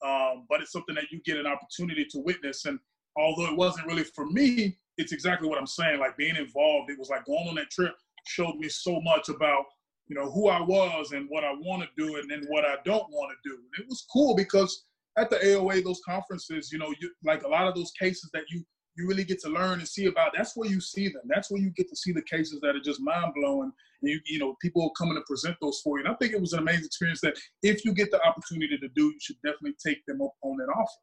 um, 0.06 0.46
but 0.50 0.62
it's 0.62 0.72
something 0.72 0.96
that 0.96 1.12
you 1.12 1.22
get 1.26 1.38
an 1.38 1.48
opportunity 1.48 2.06
to 2.12 2.20
witness. 2.20 2.66
And 2.66 2.80
although 3.16 3.52
it 3.52 3.58
wasn't 3.58 3.88
really 3.88 4.04
for 4.04 4.26
me, 4.26 4.78
it's 4.98 5.12
exactly 5.12 5.48
what 5.48 5.58
I'm 5.58 5.68
saying. 5.68 6.00
Like 6.00 6.18
being 6.18 6.36
involved, 6.36 6.92
it 6.92 7.00
was 7.00 7.10
like 7.10 7.26
going 7.26 7.48
on 7.48 7.56
that 7.56 7.70
trip 7.72 7.96
showed 8.26 8.56
me 8.58 8.70
so 8.70 9.02
much 9.02 9.30
about 9.30 9.66
you 10.12 10.16
know, 10.16 10.30
who 10.30 10.50
I 10.50 10.60
was 10.60 11.14
and 11.14 11.28
what 11.30 11.46
I 11.46 11.54
want 11.54 11.84
to 11.84 11.88
do 11.96 12.18
and 12.18 12.30
then 12.30 12.44
what 12.50 12.66
I 12.66 12.76
don't 12.84 13.10
want 13.12 13.32
to 13.32 13.50
do. 13.50 13.56
And 13.56 13.86
it 13.86 13.88
was 13.88 14.06
cool 14.12 14.36
because 14.36 14.84
at 15.18 15.30
the 15.30 15.38
AOA, 15.38 15.86
those 15.86 16.02
conferences, 16.06 16.70
you 16.70 16.80
know, 16.80 16.94
you, 17.00 17.10
like 17.24 17.44
a 17.44 17.48
lot 17.48 17.66
of 17.66 17.76
those 17.76 17.92
cases 17.98 18.30
that 18.34 18.44
you 18.50 18.62
you 18.96 19.08
really 19.08 19.24
get 19.24 19.40
to 19.42 19.50
learn 19.50 19.80
and 19.80 19.88
see 19.88 20.06
about. 20.08 20.32
That's 20.36 20.56
where 20.56 20.70
you 20.70 20.82
see 20.82 21.08
them. 21.08 21.24
That's 21.26 21.50
where 21.50 21.62
you 21.62 21.70
get 21.72 21.90
to 21.90 21.96
see 21.96 22.12
the 22.12 22.22
cases 22.24 22.60
that 22.62 22.76
are 22.76 22.82
just 22.82 23.02
mind 23.02 23.34
blowing. 23.36 23.72
And 24.02 24.12
you 24.12 24.20
you 24.26 24.40
know, 24.40 24.56
people 24.62 24.84
are 24.84 24.92
coming 24.98 25.16
to 25.16 25.24
present 25.28 25.56
those 25.62 25.80
for 25.84 25.98
you. 25.98 26.06
And 26.06 26.14
I 26.14 26.18
think 26.18 26.34
it 26.34 26.42
was 26.42 26.54
an 26.54 26.60
amazing 26.60 26.86
experience 26.86 27.22
that 27.22 27.38
if 27.64 27.86
you 27.86 27.94
get 27.94 28.12
the 28.12 28.22
opportunity 28.24 28.78
to 28.78 28.88
do, 28.90 29.06
you 29.06 29.20
should 29.22 29.38
definitely 29.44 29.76
take 29.86 30.06
them 30.06 30.22
up 30.22 30.34
on 30.44 30.58
that 30.58 30.68
offer. 30.70 31.02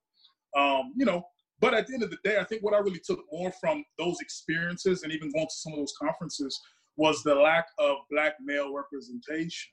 Um, 0.57 0.93
you 0.97 1.07
know, 1.07 1.25
but 1.61 1.75
at 1.75 1.87
the 1.87 1.95
end 1.95 2.03
of 2.03 2.11
the 2.11 2.19
day, 2.25 2.39
I 2.39 2.45
think 2.45 2.63
what 2.63 2.75
I 2.75 2.79
really 2.79 3.01
took 3.05 3.21
more 3.33 3.53
from 3.61 3.85
those 3.99 4.21
experiences 4.21 5.03
and 5.03 5.13
even 5.13 5.33
going 5.33 5.47
to 5.47 5.55
some 5.55 5.73
of 5.73 5.79
those 5.79 5.95
conferences 6.01 6.61
was 6.97 7.23
the 7.23 7.35
lack 7.35 7.67
of 7.79 7.97
black 8.11 8.35
male 8.41 8.75
representation. 8.75 9.71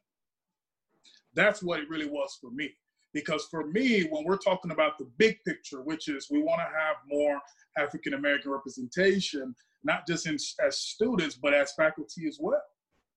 That's 1.33 1.61
what 1.61 1.79
it 1.79 1.89
really 1.89 2.07
was 2.07 2.37
for 2.39 2.49
me. 2.51 2.73
Because 3.15 3.47
for 3.49 3.65
me, 3.67 4.03
when 4.09 4.25
we're 4.25 4.37
talking 4.37 4.71
about 4.71 4.97
the 4.97 5.09
big 5.17 5.37
picture, 5.47 5.81
which 5.81 6.09
is 6.09 6.27
we 6.29 6.43
want 6.43 6.59
to 6.59 6.65
have 6.65 6.97
more 7.07 7.39
African 7.77 8.13
American 8.13 8.51
representation, 8.51 9.55
not 9.85 10.05
just 10.05 10.27
in, 10.27 10.35
as 10.35 10.77
students, 10.77 11.35
but 11.35 11.53
as 11.53 11.71
faculty 11.77 12.27
as 12.27 12.37
well, 12.41 12.61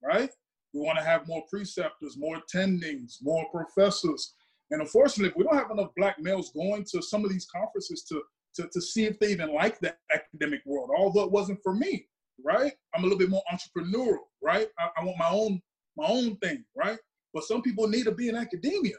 right? 0.03 0.31
We 0.73 0.81
want 0.81 0.99
to 0.99 1.05
have 1.05 1.27
more 1.27 1.43
preceptors, 1.51 2.17
more 2.17 2.41
attendings, 2.41 3.17
more 3.21 3.45
professors. 3.51 4.35
And 4.71 4.81
unfortunately, 4.81 5.31
if 5.31 5.37
we 5.37 5.43
don't 5.43 5.57
have 5.57 5.73
enough 5.73 5.91
black 5.97 6.21
males 6.21 6.53
going 6.53 6.85
to 6.93 7.03
some 7.03 7.25
of 7.25 7.33
these 7.33 7.47
conferences 7.47 8.05
to, 8.05 8.23
to, 8.55 8.69
to 8.73 8.81
see 8.81 9.05
if 9.05 9.19
they 9.19 9.33
even 9.33 9.53
like 9.53 9.81
the 9.81 9.97
academic 10.15 10.61
world, 10.65 10.91
although 10.97 11.25
it 11.25 11.33
wasn't 11.33 11.59
for 11.65 11.75
me, 11.75 12.07
right? 12.45 12.73
I'm 12.95 13.03
a 13.03 13.07
little 13.07 13.19
bit 13.19 13.31
more 13.31 13.43
entrepreneurial, 13.53 14.29
right? 14.41 14.69
I, 14.79 14.91
I, 14.97 15.05
want 15.05 15.19
my 15.19 15.31
own 15.31 15.61
my 15.97 16.07
own 16.07 16.37
thing, 16.37 16.65
right? 16.77 16.99
but 17.35 17.45
some 17.45 17.63
people 17.63 17.87
need 17.89 18.05
to 18.05 18.13
be 18.13 18.29
in 18.29 18.37
academia. 18.37 18.97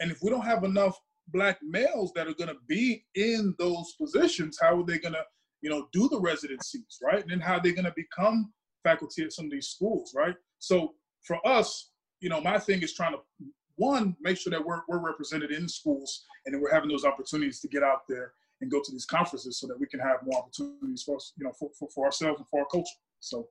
And 0.00 0.10
if 0.10 0.22
we 0.22 0.30
don't 0.30 0.44
have 0.44 0.64
enough 0.64 0.98
black 1.28 1.58
males 1.62 2.12
that 2.14 2.26
are 2.26 2.34
going 2.34 2.48
to 2.48 2.56
be 2.66 3.04
in 3.14 3.54
those 3.58 3.94
positions, 4.00 4.58
how 4.60 4.80
are 4.80 4.84
they 4.84 4.98
going 4.98 5.14
to, 5.14 5.24
you 5.62 5.70
know, 5.70 5.86
do 5.92 6.08
the 6.08 6.20
residencies, 6.20 6.98
right? 7.02 7.22
And 7.22 7.30
then 7.30 7.40
how 7.40 7.54
are 7.54 7.62
they 7.62 7.72
going 7.72 7.84
to 7.84 7.94
become 7.94 8.52
faculty 8.82 9.22
at 9.22 9.32
some 9.32 9.44
of 9.44 9.50
these 9.50 9.68
schools, 9.68 10.12
right? 10.16 10.34
So 10.58 10.94
for 11.22 11.46
us, 11.46 11.90
you 12.20 12.28
know, 12.28 12.40
my 12.40 12.58
thing 12.58 12.82
is 12.82 12.94
trying 12.94 13.12
to 13.12 13.20
one 13.76 14.14
make 14.20 14.36
sure 14.36 14.50
that 14.50 14.64
we're 14.64 14.82
we're 14.88 14.98
represented 14.98 15.50
in 15.50 15.66
schools 15.66 16.24
and 16.44 16.54
then 16.54 16.60
we're 16.60 16.72
having 16.72 16.90
those 16.90 17.04
opportunities 17.04 17.60
to 17.60 17.68
get 17.68 17.82
out 17.82 18.00
there 18.08 18.32
and 18.60 18.70
go 18.70 18.80
to 18.84 18.92
these 18.92 19.06
conferences 19.06 19.58
so 19.58 19.66
that 19.66 19.78
we 19.78 19.86
can 19.86 20.00
have 20.00 20.18
more 20.22 20.38
opportunities 20.38 21.02
for 21.02 21.16
us, 21.16 21.32
you 21.38 21.44
know, 21.44 21.52
for, 21.58 21.70
for, 21.78 21.88
for 21.94 22.04
ourselves 22.04 22.38
and 22.38 22.48
for 22.48 22.60
our 22.60 22.66
culture. 22.66 22.98
So 23.20 23.48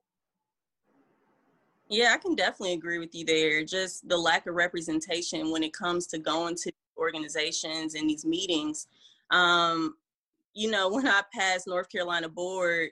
yeah, 1.90 2.12
I 2.14 2.18
can 2.18 2.36
definitely 2.36 2.74
agree 2.74 2.98
with 2.98 3.14
you 3.14 3.24
there. 3.24 3.64
Just 3.64 4.08
the 4.08 4.16
lack 4.16 4.46
of 4.46 4.54
representation 4.54 5.50
when 5.50 5.64
it 5.64 5.72
comes 5.72 6.06
to 6.08 6.18
going 6.18 6.54
to 6.62 6.72
organizations 6.96 7.96
and 7.96 8.08
these 8.08 8.24
meetings. 8.24 8.86
Um, 9.30 9.96
you 10.54 10.70
know, 10.70 10.88
when 10.92 11.06
I 11.06 11.22
passed 11.34 11.66
North 11.66 11.90
Carolina 11.90 12.28
board, 12.28 12.90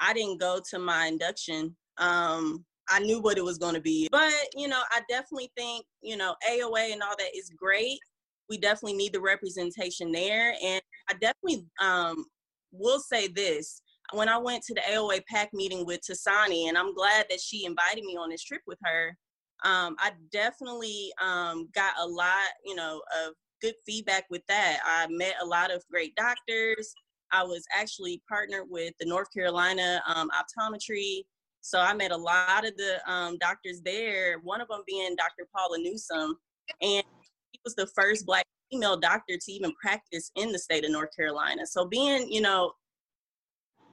I 0.00 0.12
didn't 0.12 0.40
go 0.40 0.60
to 0.70 0.78
my 0.80 1.06
induction. 1.06 1.76
Um, 1.98 2.64
I 2.88 2.98
knew 2.98 3.20
what 3.20 3.38
it 3.38 3.44
was 3.44 3.58
going 3.58 3.74
to 3.74 3.80
be. 3.80 4.08
But, 4.10 4.32
you 4.56 4.66
know, 4.66 4.80
I 4.90 5.02
definitely 5.08 5.52
think, 5.56 5.86
you 6.02 6.16
know, 6.16 6.34
AOA 6.50 6.92
and 6.92 7.02
all 7.02 7.14
that 7.16 7.36
is 7.36 7.50
great. 7.50 8.00
We 8.48 8.58
definitely 8.58 8.96
need 8.96 9.12
the 9.12 9.20
representation 9.20 10.10
there. 10.10 10.54
And 10.60 10.82
I 11.08 11.12
definitely 11.12 11.66
um, 11.80 12.24
will 12.72 12.98
say 12.98 13.28
this 13.28 13.80
when 14.12 14.28
I 14.28 14.38
went 14.38 14.62
to 14.64 14.74
the 14.74 14.80
AOA 14.80 15.26
PAC 15.26 15.50
meeting 15.52 15.86
with 15.86 16.00
Tasani, 16.00 16.68
and 16.68 16.76
I'm 16.76 16.94
glad 16.94 17.26
that 17.30 17.40
she 17.40 17.64
invited 17.64 18.04
me 18.04 18.16
on 18.16 18.30
this 18.30 18.42
trip 18.42 18.62
with 18.66 18.78
her, 18.84 19.16
um, 19.64 19.96
I 19.98 20.12
definitely 20.32 21.12
um, 21.20 21.68
got 21.74 21.94
a 22.00 22.06
lot, 22.06 22.48
you 22.64 22.74
know, 22.74 23.02
of 23.24 23.34
good 23.60 23.74
feedback 23.86 24.24
with 24.30 24.42
that. 24.48 24.80
I 24.84 25.06
met 25.08 25.34
a 25.42 25.46
lot 25.46 25.70
of 25.70 25.84
great 25.90 26.14
doctors. 26.16 26.94
I 27.32 27.44
was 27.44 27.64
actually 27.76 28.22
partnered 28.28 28.66
with 28.68 28.94
the 28.98 29.06
North 29.06 29.28
Carolina 29.32 30.02
um, 30.06 30.30
Optometry. 30.30 31.22
So 31.60 31.78
I 31.78 31.92
met 31.92 32.10
a 32.10 32.16
lot 32.16 32.66
of 32.66 32.76
the 32.76 32.98
um, 33.10 33.36
doctors 33.38 33.82
there, 33.84 34.38
one 34.42 34.60
of 34.60 34.68
them 34.68 34.82
being 34.86 35.14
Dr. 35.14 35.48
Paula 35.54 35.78
Newsom. 35.78 36.36
And 36.80 37.04
he 37.52 37.60
was 37.64 37.74
the 37.74 37.86
first 37.88 38.24
Black 38.24 38.46
female 38.70 38.96
doctor 38.96 39.36
to 39.36 39.52
even 39.52 39.72
practice 39.80 40.30
in 40.36 40.52
the 40.52 40.58
state 40.58 40.84
of 40.84 40.90
North 40.90 41.14
Carolina. 41.14 41.66
So 41.66 41.84
being, 41.84 42.30
you 42.32 42.40
know, 42.40 42.72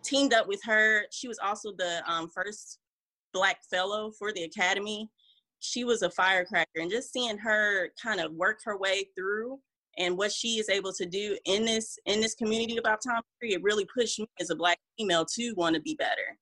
teamed 0.08 0.34
up 0.34 0.48
with 0.48 0.62
her. 0.64 1.04
She 1.12 1.28
was 1.28 1.40
also 1.40 1.74
the 1.78 2.02
um, 2.10 2.30
first 2.30 2.80
Black 3.34 3.60
fellow 3.70 4.12
for 4.18 4.32
the 4.32 4.44
Academy. 4.44 5.10
She 5.60 5.84
was 5.84 6.02
a 6.02 6.10
firecracker, 6.12 6.80
and 6.80 6.92
just 6.92 7.12
seeing 7.12 7.38
her 7.38 7.90
kind 8.02 8.20
of 8.20 8.32
work 8.34 8.60
her 8.64 8.78
way 8.78 9.10
through 9.16 9.60
and 9.98 10.18
what 10.18 10.32
she 10.32 10.60
is 10.60 10.70
able 10.70 10.94
to 10.94 11.06
do 11.06 11.38
in 11.46 11.66
this 11.66 11.98
in 12.06 12.22
this 12.22 12.36
community 12.36 12.78
of 12.78 12.84
optometry, 12.84 13.52
it 13.54 13.64
really 13.64 13.86
pushed 13.96 14.20
me 14.20 14.28
as 14.40 14.50
a 14.50 14.56
Black 14.56 14.78
female 14.98 15.26
to 15.26 15.54
want 15.56 15.76
to 15.76 15.82
be 15.82 15.96
better. 15.96 16.38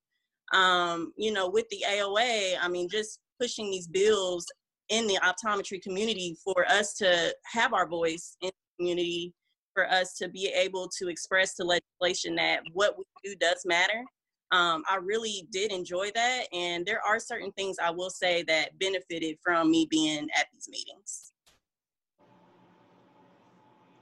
Um, 0.54 1.14
you 1.18 1.32
know, 1.32 1.50
with 1.50 1.68
the 1.70 1.84
AOA, 1.88 2.56
I 2.62 2.68
mean, 2.68 2.90
just 2.90 3.20
pushing 3.40 3.72
these 3.72 3.88
bills 3.88 4.46
in 4.90 5.08
the 5.08 5.20
optometry 5.24 5.82
community 5.82 6.38
for 6.44 6.66
us 6.70 6.94
to 6.96 7.34
have 7.46 7.74
our 7.74 7.88
voice 7.88 8.38
in 8.42 8.50
the 8.50 8.84
community 8.84 9.34
for 9.76 9.88
us 9.92 10.14
to 10.16 10.28
be 10.28 10.48
able 10.48 10.90
to 10.98 11.10
express 11.10 11.54
to 11.56 11.64
legislation 11.64 12.34
that 12.36 12.62
what 12.74 12.98
we 12.98 13.04
do 13.24 13.36
does 13.36 13.64
matter. 13.66 14.04
Um, 14.52 14.84
I 14.90 14.98
really 14.98 15.48
did 15.52 15.72
enjoy 15.72 16.10
that. 16.16 16.46
And 16.54 16.86
there 16.86 17.02
are 17.06 17.20
certain 17.20 17.52
things 17.52 17.78
I 17.78 17.92
will 17.92 18.10
say 18.10 18.44
that 18.44 18.80
benefited 18.80 19.38
from 19.44 19.70
me 19.70 19.86
being 19.90 20.28
at 20.36 20.48
these 20.54 20.70
meetings. 20.70 21.34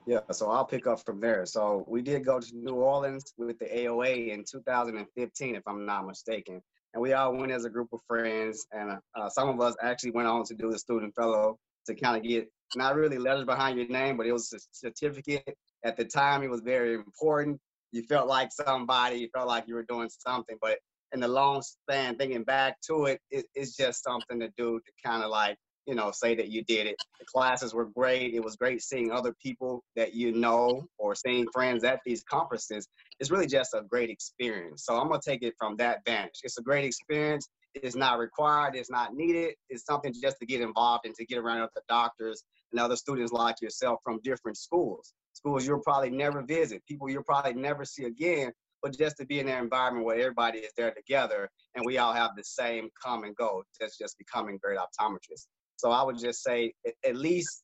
Yeah, 0.06 0.20
so 0.32 0.52
I'll 0.52 0.66
pick 0.66 0.86
up 0.86 1.04
from 1.06 1.22
there. 1.22 1.46
So 1.46 1.86
we 1.88 2.02
did 2.02 2.26
go 2.26 2.40
to 2.40 2.48
New 2.54 2.76
Orleans 2.76 3.34
with 3.38 3.58
the 3.60 3.66
AOA 3.66 4.32
in 4.32 4.44
2015, 4.50 5.56
if 5.56 5.64
I'm 5.66 5.86
not 5.86 6.06
mistaken. 6.06 6.62
And 6.94 7.02
we 7.02 7.14
all 7.14 7.36
went 7.36 7.52
as 7.52 7.66
a 7.66 7.70
group 7.70 7.88
of 7.94 8.02
friends. 8.06 8.68
And 8.74 9.00
uh, 9.16 9.30
some 9.30 9.48
of 9.50 9.62
us 9.62 9.76
actually 9.82 10.12
went 10.12 10.28
on 10.28 10.44
to 10.44 10.54
do 10.54 10.70
the 10.70 10.78
student 10.78 11.16
fellow 11.16 11.58
to 11.86 11.96
kind 11.96 12.18
of 12.18 12.24
get 12.24 12.48
not 12.76 12.96
really 12.96 13.18
letters 13.18 13.46
behind 13.46 13.78
your 13.78 13.88
name, 13.88 14.18
but 14.18 14.26
it 14.26 14.32
was 14.32 14.52
a 14.54 14.60
certificate. 14.72 15.56
At 15.86 15.98
the 15.98 16.06
time, 16.06 16.44
it 16.44 16.50
was 16.50 16.62
very 16.62 16.96
important. 16.96 17.60
You 17.92 18.04
felt 18.04 18.28
like 18.28 18.50
somebody, 18.52 19.18
you 19.18 19.30
felt 19.34 19.48
like 19.48 19.66
you 19.68 19.76
were 19.76 19.86
doing 19.88 20.10
something, 20.10 20.58
but 20.62 20.80
in 21.14 21.20
the 21.20 21.28
long 21.28 21.62
span, 21.62 22.16
thinking 22.16 22.44
back 22.44 22.82
to 22.88 23.06
it, 23.06 23.20
it 23.30 23.46
it's 23.54 23.76
just 23.76 24.04
something 24.04 24.40
to 24.40 24.50
do 24.58 24.80
to 24.80 24.92
kind 25.08 25.24
of 25.24 25.30
like, 25.30 25.58
you 25.86 25.94
know, 25.94 26.12
say 26.12 26.34
that 26.34 26.50
you 26.50 26.64
did 26.64 26.88
it. 26.88 26.96
The 27.20 27.26
classes 27.26 27.74
were 27.74 27.86
great. 27.86 28.34
It 28.34 28.44
was 28.44 28.56
great 28.56 28.82
seeing 28.82 29.12
other 29.12 29.36
people 29.44 29.84
that 29.96 30.16
you 30.16 30.32
know 30.32 30.86
or 30.98 31.14
seeing 31.14 31.46
friends 31.54 31.84
at 31.84 32.00
these 32.06 32.24
conferences. 32.24 32.88
It's 33.20 33.30
really 33.30 33.48
just 33.48 33.76
a 33.76 33.84
great 33.88 34.10
experience. 34.10 34.86
So 34.86 34.96
I'm 34.96 35.10
gonna 35.10 35.22
take 35.24 35.44
it 35.44 35.54
from 35.60 35.76
that 35.78 36.00
vantage. 36.06 36.40
It's 36.44 36.58
a 36.58 36.64
great 36.64 36.86
experience. 36.86 37.48
It's 37.76 37.96
not 37.96 38.20
required. 38.20 38.76
It's 38.76 38.92
not 38.92 39.16
needed. 39.16 39.56
It's 39.70 39.86
something 39.86 40.14
just 40.14 40.38
to 40.40 40.46
get 40.46 40.62
involved 40.62 41.06
and 41.06 41.16
to 41.16 41.26
get 41.26 41.40
around 41.40 41.62
other 41.62 41.82
doctors 41.90 42.44
and 42.72 42.80
other 42.80 42.96
students 42.96 43.32
like 43.32 43.62
yourself 43.62 44.00
from 44.04 44.20
different 44.24 44.58
schools. 44.58 45.14
Schools 45.34 45.66
you'll 45.66 45.82
probably 45.82 46.12
never 46.12 46.44
visit, 46.44 46.84
people 46.88 47.10
you'll 47.10 47.24
probably 47.24 47.54
never 47.54 47.86
see 47.86 48.06
again, 48.06 48.52
but 48.84 48.96
just 48.98 49.18
to 49.18 49.26
be 49.26 49.40
in 49.40 49.48
an 49.48 49.64
environment 49.64 50.06
where 50.06 50.18
everybody 50.18 50.60
is 50.60 50.72
there 50.78 50.92
together 50.92 51.50
and 51.76 51.84
we 51.86 51.98
all 51.98 52.14
have 52.14 52.32
the 52.36 52.44
same 52.44 52.90
common 53.02 53.34
goal, 53.38 53.64
that's 53.80 53.98
just 53.98 54.18
becoming 54.18 54.60
great 54.62 54.78
optometrists. 54.78 55.48
So 55.78 55.90
I 55.90 56.04
would 56.04 56.20
just 56.20 56.44
say 56.44 56.74
at 57.06 57.16
least 57.16 57.64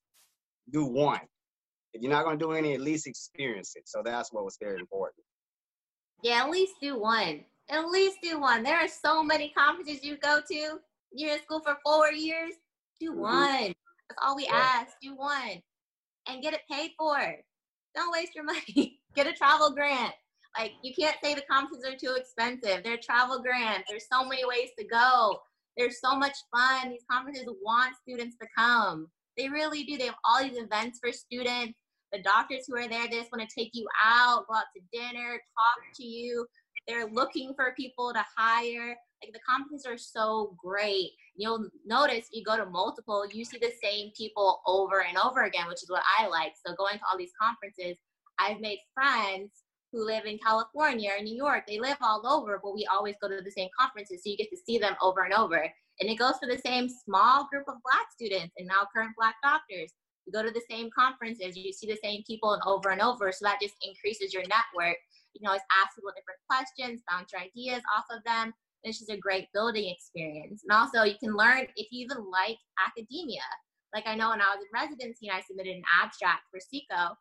do 0.72 0.86
one. 0.86 1.22
If 1.94 2.02
you're 2.02 2.12
not 2.12 2.26
going 2.26 2.38
to 2.38 2.46
do 2.46 2.52
any, 2.54 2.74
at 2.74 2.82
least 2.82 3.08
experience 3.08 3.74
it. 3.76 3.84
So 3.86 4.02
that's 4.04 4.32
what 4.32 4.44
was 4.44 4.58
very 4.62 4.80
important. 4.80 5.24
Yeah, 6.24 6.44
at 6.44 6.50
least 6.50 6.74
do 6.82 7.00
one. 7.00 7.46
At 7.70 7.88
least 7.90 8.18
do 8.24 8.40
one. 8.40 8.64
There 8.64 8.78
are 8.78 8.88
so 8.88 9.24
many 9.24 9.54
conferences 9.58 10.04
you 10.04 10.18
go 10.18 10.40
to. 10.50 10.80
You're 11.12 11.34
in 11.34 11.42
school 11.44 11.62
for 11.62 11.78
four 11.86 12.12
years. 12.12 12.54
Do 13.00 13.12
mm-hmm. 13.12 13.20
one. 13.20 13.74
That's 14.10 14.20
all 14.24 14.36
we 14.36 14.46
yeah. 14.46 14.56
ask. 14.56 14.94
Do 15.02 15.16
one 15.16 15.62
and 16.30 16.42
get 16.42 16.54
it 16.54 16.62
paid 16.72 16.92
for. 16.98 17.20
Don't 17.96 18.12
waste 18.12 18.36
your 18.36 18.44
money. 18.46 19.00
get 19.16 19.28
a 19.28 19.34
travel 19.34 19.72
grant. 19.72 20.14
Like 20.58 20.74
you 20.84 20.94
can't 20.98 21.18
say 21.24 21.36
the 21.36 21.44
conferences 21.50 21.92
are 21.92 21.98
too 21.98 22.16
expensive. 22.16 22.84
They're 22.84 22.98
travel 22.98 23.42
grants. 23.42 23.88
There's 23.90 24.08
so 24.12 24.26
many 24.26 24.46
ways 24.46 24.70
to 24.78 24.86
go. 24.86 25.40
There's 25.78 26.00
so 26.02 26.16
much 26.16 26.36
fun. 26.56 26.90
These 26.90 27.06
conferences 27.10 27.46
want 27.64 27.96
students 28.02 28.36
to 28.42 28.48
come. 28.58 29.08
They 29.38 29.48
really 29.48 29.84
do. 29.84 29.98
They 29.98 30.06
have 30.06 30.16
all 30.26 30.44
these 30.44 30.58
events 30.58 31.00
for 31.02 31.12
students. 31.12 31.80
The 32.12 32.22
doctors 32.24 32.66
who 32.68 32.76
are 32.76 32.90
there, 32.90 33.08
they 33.08 33.18
just 33.18 33.32
want 33.32 33.48
to 33.48 33.56
take 33.56 33.70
you 33.74 33.88
out, 34.04 34.48
go 34.48 34.56
out 34.56 34.64
to 34.76 34.82
dinner, 34.92 35.34
talk 35.34 35.96
to 35.96 36.04
you. 36.04 36.46
They're 36.90 37.06
looking 37.06 37.54
for 37.56 37.76
people 37.78 38.12
to 38.14 38.26
hire. 38.36 38.98
Like 39.22 39.32
the 39.32 39.40
conferences 39.48 39.86
are 39.86 39.98
so 39.98 40.56
great. 40.58 41.12
You'll 41.36 41.70
notice 41.86 42.28
you 42.32 42.44
go 42.44 42.58
to 42.58 42.66
multiple, 42.66 43.26
you 43.32 43.46
see 43.46 43.60
the 43.60 43.72
same 43.84 44.12
people 44.18 44.62
over 44.66 45.04
and 45.04 45.16
over 45.24 45.44
again, 45.44 45.68
which 45.68 45.84
is 45.84 45.90
what 45.90 46.02
I 46.20 46.26
like. 46.28 46.54
So 46.66 46.74
going 46.76 46.98
to 46.98 47.04
all 47.10 47.18
these 47.18 47.34
conferences, 47.40 47.96
I've 48.40 48.60
made 48.60 48.80
friends 48.96 49.52
who 49.92 50.04
live 50.04 50.26
in 50.26 50.40
California 50.40 51.12
or 51.16 51.22
New 51.22 51.36
York. 51.36 51.66
They 51.68 51.80
live 51.80 51.98
all 52.02 52.26
over, 52.26 52.60
but 52.64 52.74
we 52.74 52.88
always 52.92 53.16
go 53.22 53.28
to 53.28 53.40
the 53.40 53.52
same 53.52 53.70
conferences. 53.78 54.22
So 54.24 54.32
you 54.32 54.38
get 54.38 54.50
to 54.50 54.58
see 54.66 54.80
them 54.80 54.96
over 55.00 55.22
and 55.22 55.34
over. 55.34 55.72
And 56.00 56.10
it 56.10 56.16
goes 56.16 56.36
for 56.42 56.48
the 56.48 56.62
same 56.66 56.90
small 56.90 57.48
group 57.52 57.66
of 57.68 57.76
Black 57.84 58.08
students 58.12 58.56
and 58.58 58.68
now 58.68 58.88
current 58.96 59.12
Black 59.16 59.36
doctors. 59.44 59.92
You 60.26 60.34
go 60.34 60.44
to 60.44 60.52
the 60.52 60.64
same 60.70 60.90
conferences, 60.98 61.58
you 61.58 61.74
see 61.74 61.88
the 61.88 62.00
same 62.04 62.24
people 62.26 62.54
and 62.54 62.62
over 62.66 62.90
and 62.90 63.02
over. 63.02 63.32
So 63.32 63.46
that 63.46 63.60
just 63.62 63.76
increases 63.82 64.34
your 64.34 64.44
network. 64.44 64.98
You 65.34 65.42
can 65.42 65.48
always 65.48 65.66
ask 65.82 65.96
people 65.96 66.12
different 66.16 66.42
questions, 66.50 67.04
bounce 67.10 67.32
your 67.32 67.42
ideas 67.42 67.82
off 67.96 68.06
of 68.12 68.24
them. 68.26 68.54
It's 68.84 69.00
just 69.00 69.12
a 69.12 69.18
great 69.18 69.48
building 69.54 69.90
experience. 69.90 70.64
And 70.64 70.72
also, 70.72 71.04
you 71.04 71.20
can 71.20 71.36
learn 71.36 71.68
if 71.76 71.88
you 71.92 72.06
even 72.06 72.24
like 72.32 72.58
academia. 72.80 73.44
Like 73.94 74.08
I 74.08 74.16
know 74.16 74.30
when 74.30 74.42
I 74.42 74.56
was 74.56 74.64
in 74.64 74.72
residency 74.74 75.28
and 75.28 75.38
I 75.38 75.42
submitted 75.42 75.76
an 75.76 75.84
abstract 76.02 76.44
for 76.52 76.60
SECO, 76.60 77.18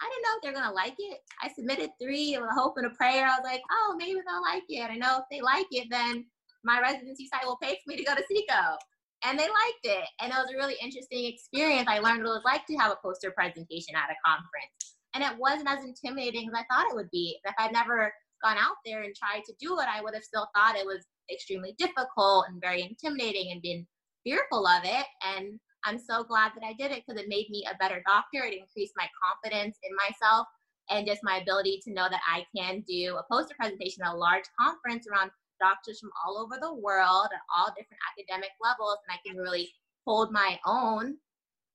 I 0.00 0.10
didn't 0.10 0.22
know 0.22 0.34
if 0.36 0.42
they're 0.42 0.52
gonna 0.52 0.74
like 0.74 0.94
it. 0.98 1.20
I 1.42 1.48
submitted 1.52 1.90
three 2.00 2.36
with 2.38 2.50
a 2.50 2.54
hope 2.54 2.74
and 2.76 2.86
a 2.86 2.90
prayer. 2.90 3.26
I 3.26 3.38
was 3.38 3.44
like, 3.44 3.62
oh, 3.70 3.94
maybe 3.98 4.20
they'll 4.26 4.42
like 4.42 4.64
it. 4.68 4.90
I 4.90 4.96
know 4.96 5.18
if 5.18 5.24
they 5.30 5.40
like 5.40 5.66
it, 5.70 5.88
then 5.90 6.26
my 6.64 6.80
residency 6.80 7.28
site 7.28 7.46
will 7.46 7.58
pay 7.62 7.74
for 7.74 7.88
me 7.88 7.96
to 7.96 8.04
go 8.04 8.14
to 8.14 8.22
SECO. 8.22 8.76
And 9.24 9.38
they 9.38 9.48
liked 9.48 9.84
it. 9.84 10.04
And 10.20 10.32
it 10.32 10.36
was 10.36 10.50
a 10.52 10.56
really 10.56 10.76
interesting 10.82 11.24
experience. 11.26 11.88
I 11.88 11.98
learned 11.98 12.22
what 12.22 12.30
it 12.30 12.40
was 12.40 12.44
like 12.44 12.66
to 12.66 12.76
have 12.76 12.92
a 12.92 12.98
poster 13.02 13.30
presentation 13.30 13.94
at 13.96 14.10
a 14.12 14.16
conference. 14.24 14.96
And 15.14 15.22
it 15.22 15.38
wasn't 15.38 15.68
as 15.68 15.84
intimidating 15.84 16.48
as 16.48 16.54
I 16.54 16.64
thought 16.70 16.90
it 16.90 16.96
would 16.96 17.10
be. 17.10 17.38
If 17.44 17.54
I'd 17.58 17.72
never 17.72 18.12
gone 18.42 18.56
out 18.58 18.76
there 18.84 19.02
and 19.02 19.14
tried 19.14 19.44
to 19.46 19.54
do 19.60 19.78
it, 19.78 19.86
I 19.88 20.02
would 20.02 20.14
have 20.14 20.24
still 20.24 20.48
thought 20.54 20.76
it 20.76 20.86
was 20.86 21.06
extremely 21.32 21.74
difficult 21.78 22.46
and 22.48 22.60
very 22.60 22.82
intimidating 22.82 23.52
and 23.52 23.62
been 23.62 23.86
fearful 24.24 24.66
of 24.66 24.82
it. 24.84 25.06
And 25.22 25.58
I'm 25.84 25.98
so 25.98 26.24
glad 26.24 26.52
that 26.54 26.66
I 26.66 26.72
did 26.72 26.90
it 26.90 27.04
because 27.06 27.20
it 27.20 27.28
made 27.28 27.48
me 27.50 27.64
a 27.70 27.76
better 27.76 28.02
doctor. 28.06 28.44
It 28.44 28.58
increased 28.58 28.94
my 28.96 29.06
confidence 29.22 29.78
in 29.82 29.94
myself 29.96 30.46
and 30.90 31.06
just 31.06 31.22
my 31.22 31.38
ability 31.38 31.80
to 31.84 31.92
know 31.92 32.08
that 32.10 32.20
I 32.28 32.44
can 32.56 32.84
do 32.88 33.16
a 33.16 33.24
poster 33.32 33.54
presentation 33.58 34.02
at 34.02 34.12
a 34.12 34.16
large 34.16 34.44
conference 34.58 35.06
around 35.06 35.30
doctors 35.60 36.00
from 36.00 36.10
all 36.26 36.38
over 36.38 36.58
the 36.60 36.74
world 36.74 37.28
at 37.32 37.40
all 37.56 37.68
different 37.68 38.02
academic 38.12 38.50
levels. 38.62 38.98
And 39.08 39.16
I 39.16 39.28
can 39.28 39.40
really 39.40 39.70
hold 40.06 40.32
my 40.32 40.58
own 40.66 41.16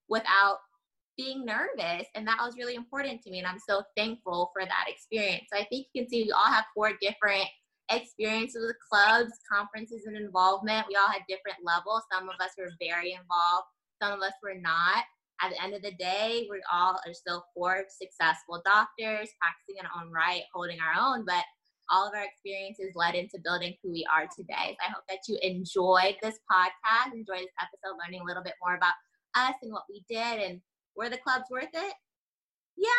without 0.09 0.57
being 1.19 1.43
nervous. 1.43 2.07
And 2.15 2.25
that 2.27 2.39
was 2.39 2.55
really 2.57 2.75
important 2.75 3.21
to 3.23 3.29
me. 3.29 3.39
And 3.39 3.47
I'm 3.47 3.59
so 3.59 3.83
thankful 3.97 4.51
for 4.53 4.63
that 4.63 4.85
experience. 4.87 5.47
So 5.51 5.59
I 5.59 5.65
think 5.65 5.87
you 5.91 6.01
can 6.01 6.09
see 6.09 6.23
we 6.23 6.31
all 6.31 6.47
have 6.51 6.63
four 6.73 6.93
different 7.01 7.43
experiences 7.91 8.63
with 8.65 8.77
clubs, 8.89 9.33
conferences, 9.51 10.03
and 10.05 10.15
involvement. 10.15 10.87
We 10.87 10.95
all 10.95 11.11
had 11.11 11.27
different 11.27 11.57
levels. 11.61 12.03
Some 12.11 12.29
of 12.29 12.35
us 12.39 12.51
were 12.57 12.71
very 12.79 13.11
involved, 13.11 13.67
some 14.01 14.13
of 14.13 14.21
us 14.21 14.33
were 14.41 14.55
not. 14.55 15.03
At 15.41 15.51
the 15.51 15.63
end 15.63 15.73
of 15.73 15.81
the 15.81 15.95
day, 15.99 16.47
we 16.49 16.61
all 16.71 16.99
are 17.05 17.13
still 17.13 17.43
four 17.53 17.83
successful 17.87 18.61
doctors, 18.63 19.31
practicing 19.39 19.79
in 19.79 19.85
our 19.87 20.03
own 20.03 20.11
right, 20.11 20.43
holding 20.53 20.79
our 20.79 20.95
own, 20.99 21.25
but 21.25 21.43
all 21.89 22.07
of 22.07 22.13
our 22.13 22.23
experiences 22.23 22.91
led 22.95 23.15
into 23.15 23.39
building 23.43 23.75
who 23.81 23.91
we 23.91 24.05
are 24.13 24.27
today. 24.35 24.75
So 24.75 24.83
I 24.87 24.91
hope 24.91 25.03
that 25.09 25.27
you 25.27 25.39
enjoyed 25.41 26.15
this 26.21 26.39
podcast, 26.51 27.13
enjoyed 27.13 27.47
this 27.47 27.59
episode, 27.59 27.97
learning 27.99 28.21
a 28.21 28.25
little 28.27 28.43
bit 28.43 28.59
more 28.63 28.75
about 28.75 28.93
us 29.35 29.55
and 29.61 29.71
what 29.71 29.87
we 29.89 30.03
did 30.09 30.39
and 30.43 30.61
were 30.99 31.09
the 31.09 31.17
clubs 31.17 31.45
worth 31.49 31.71
it? 31.73 31.93
Yeah. 32.75 32.89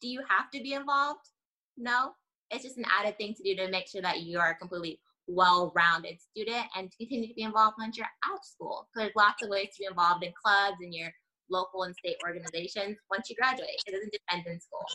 Do 0.00 0.08
you 0.08 0.22
have 0.26 0.50
to 0.52 0.62
be 0.62 0.72
involved? 0.72 1.28
No. 1.76 2.12
It's 2.50 2.64
just 2.64 2.78
an 2.78 2.86
added 2.90 3.18
thing 3.18 3.34
to 3.34 3.42
do 3.42 3.54
to 3.56 3.70
make 3.70 3.86
sure 3.86 4.00
that 4.00 4.22
you 4.22 4.38
are 4.38 4.52
a 4.52 4.54
completely 4.54 4.98
well-rounded 5.28 6.16
student 6.22 6.64
and 6.74 6.90
to 6.90 6.96
continue 6.96 7.28
to 7.28 7.34
be 7.34 7.42
involved 7.42 7.76
once 7.78 7.98
you're 7.98 8.06
out 8.26 8.38
of 8.38 8.44
school. 8.44 8.88
There's 8.96 9.12
lots 9.14 9.42
of 9.42 9.50
ways 9.50 9.68
to 9.76 9.80
be 9.80 9.86
involved 9.90 10.24
in 10.24 10.32
clubs 10.42 10.78
and 10.80 10.94
your 10.94 11.10
local 11.50 11.82
and 11.82 11.94
state 11.94 12.16
organizations 12.24 12.96
once 13.10 13.28
you 13.28 13.36
graduate. 13.36 13.68
It 13.86 13.92
doesn't 13.92 14.10
depend 14.10 14.46
in 14.46 14.58
school. 14.58 14.86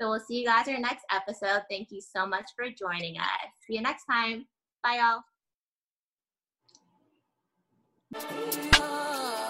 So 0.00 0.08
we'll 0.08 0.20
see 0.20 0.42
you 0.42 0.46
guys 0.46 0.68
in 0.68 0.76
our 0.76 0.80
next 0.80 1.04
episode. 1.10 1.62
Thank 1.68 1.88
you 1.90 2.00
so 2.00 2.24
much 2.24 2.46
for 2.54 2.66
joining 2.70 3.18
us. 3.18 3.26
See 3.66 3.74
you 3.74 3.82
next 3.82 4.04
time. 4.04 4.46
Bye, 4.84 5.00
y'all. 8.14 9.41